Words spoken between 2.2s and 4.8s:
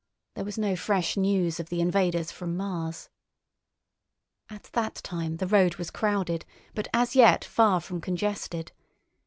from Mars. At